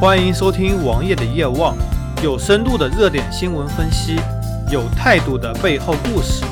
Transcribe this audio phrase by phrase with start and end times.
[0.00, 1.76] 欢迎收听王爷的夜望，
[2.24, 4.16] 有深度的热点新闻分析，
[4.72, 6.42] 有态度的背后故事。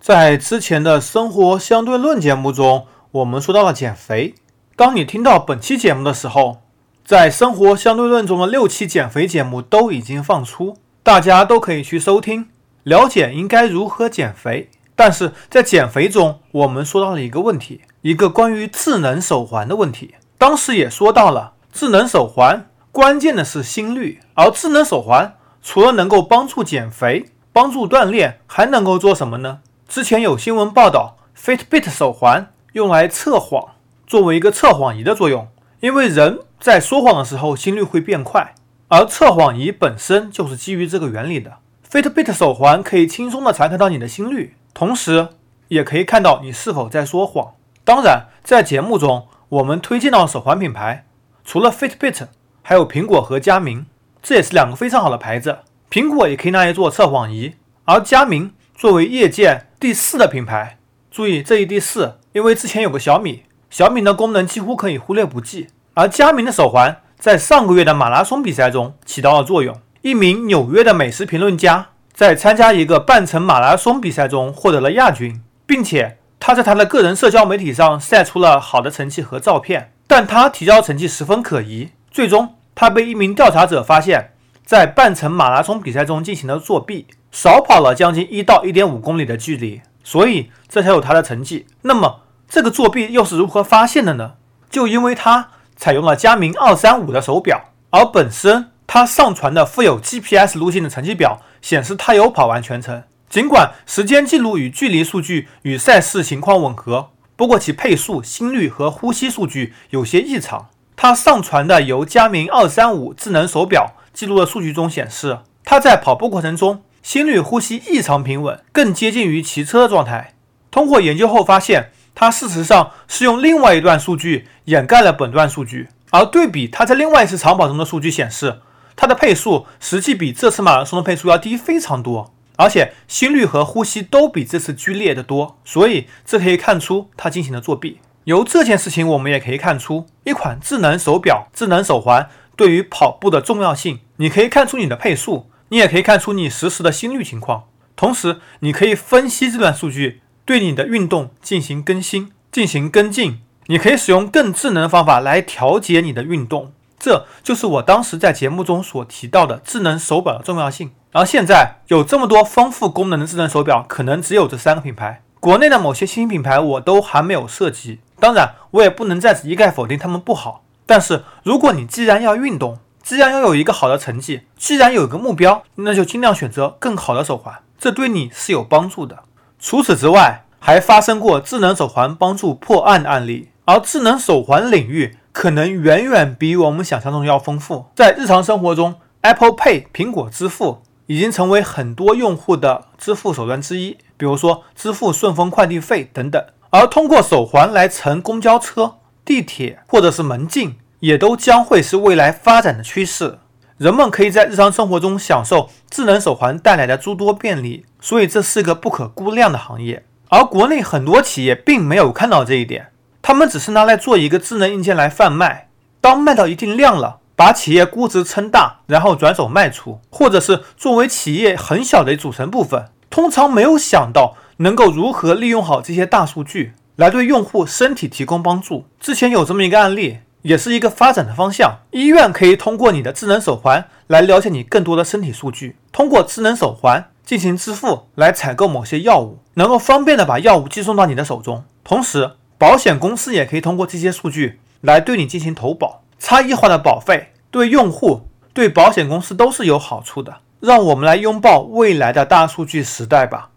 [0.00, 4.34] 在之前的生活相对论节目中，我们说到了减肥。
[4.74, 6.62] 当你听到本期节目的时候，
[7.04, 12.48] 在生活相对论中的六期减肥节目都已经放出，大家都可以去收听，
[12.82, 14.68] 了解应该如何减肥。
[14.96, 20.16] 但是在减肥中，我们说到了一个问题，一个关于智能手环的问题。
[20.38, 29.58] 当时也说到了，智能手环关键的是心率，而智能手环除了能够帮助减肥、帮助锻炼，还能够做什么呢？
[29.88, 33.74] 之前有新闻报道，Fitbit 手环用来测谎，
[34.06, 35.48] 作为一个测谎仪的作用，
[35.80, 38.54] 因为人在说谎的时候心率会变快，
[38.86, 41.54] 而测谎仪本身就是基于这个原理的。
[41.90, 45.30] Fitbit 手环可以轻松的查看到你的心率，同时
[45.66, 47.54] 也可以看到你是否在说谎。
[47.84, 49.26] 当然，在节目中。
[49.50, 51.06] 我们推荐到手环品牌，
[51.42, 52.26] 除了 Fitbit，
[52.60, 53.86] 还有苹果和佳明，
[54.22, 55.60] 这也是两个非常好的牌子。
[55.90, 57.54] 苹果也可以拿来做测谎仪，
[57.86, 60.76] 而佳明作为业界第四的品牌，
[61.10, 65.68] 注意这一第四，因为之前有个小米，小米的功能几乎可以忽略不计。
[65.94, 69.74] 而佳明的手环在上个月的马拉松比赛中起到了作用。
[70.02, 76.18] 一名纽约的美食评论家在参加一个半程马拉松比赛中获得了亚军，并且。
[76.40, 81.90] 他在他的个人社交媒体上晒出了好的成绩和照片，但他提交成绩十分可疑。
[82.10, 84.30] 最终，他被一名调查者发现，
[84.64, 91.66] 在半程马拉松比赛中进行了作弊，少跑了将近一到一点五公里的距离，所以这才有他的成绩。
[91.82, 94.34] 那么，这个作弊又是如何发现的呢？
[94.70, 103.02] 就因为他采用了佳明二三五的手表，而本身他上传的附有 GPS 路线的成绩表显示他有跑完全程。
[103.28, 110.68] 尽管时间记录与距离数据与赛事情况吻合，不过其配速、心率和呼吸数据有些异常。
[110.96, 120.34] 他上传的由佳明二三五智能手表记录的数据中显示，他在跑步过程中心率、呼吸异常平稳，更接近于骑车的状态。
[120.70, 128.60] 通过研究后发现，他事实上是用另外一段数据掩盖了本段数据，而对比他在另外一次长跑中的数据显示，
[128.96, 132.34] 他的配速实际比这次马拉松的配速要低非常多。
[132.58, 138.00] 而且心率和呼吸都比这次剧烈的多，所以这可以看出他进行了作弊。
[138.24, 144.00] 由这件事情，我们也可以看出一款智能手表、智能手环对于跑步的重要性。
[144.16, 147.64] 你可以看出你的配速，你也可以看出你实时的心率情况，
[147.94, 153.38] 同时你可以分析这段数据，对你的运动进行更新、进行跟进。
[153.68, 156.72] 你可以使用更智能的方法来调节你的运动。
[156.98, 160.90] 这就是我当时在节目中所提到的智能手表的重要性。
[161.18, 165.20] 而现在有这么多丰富功能的智能手表，可能只有这三个品牌。
[165.40, 170.62] 国内的某些新品牌我都还没有涉及，当然我也不能在此一概否定它们不好。
[170.86, 179.24] 但是如果你既然要运动，既然要有一个好的成绩，既然有一个目标，那就尽量选择更好的手环，这对你是有帮助的。
[179.58, 187.86] 除此之外，还发生过智能手环帮助破案的案例，而智能手环领域可能远远比我们想象中要丰富。
[187.96, 190.82] 在日常生活中，Apple Pay 苹果支付。
[191.08, 196.42] 已经成为很多用户的支付手段之一，比如说支付顺丰快递费等等。
[196.70, 203.38] 而通过手环来乘公交车、地铁或者是门禁，也都将会是未来发展的趋势。
[203.78, 210.04] 人们可以在日常生活中享受智能手环带来的诸多便利，所以这是个不可估量的行业。
[210.28, 212.88] 而国内很多企业并没有看到这一点，
[213.22, 215.68] 他们只是拿来做一个智能硬件来贩卖。
[216.00, 217.17] 当卖到一定量了。
[217.38, 228.86] 把企业估值撑大，然后转手卖出，或者是作为企业很小的组成部分，通常没有想到能够如何利用好这些大数据来对用户身体提供帮助。
[228.98, 231.78] 之前有这么一个案例，也是一个发展的方向。
[231.92, 241.62] 医院可以通过你的智能手环来了解你更多的身体数据，通过智能手环进行支付来采购某些药物，能够方便的把药物寄送到你的手中。
[241.84, 246.02] 同时，保险公司也可以通过这些数据来对你进行投保。
[246.18, 248.22] 差异化的保费对用户、
[248.52, 250.38] 对保险公司都是有好处的。
[250.60, 253.50] 让我们来拥抱未来的大数据时代吧！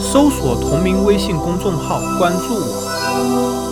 [0.00, 3.71] 搜索同名微信公众号，关注我。